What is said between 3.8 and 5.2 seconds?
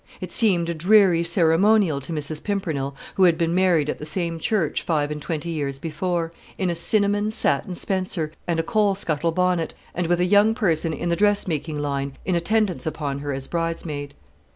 at the same church five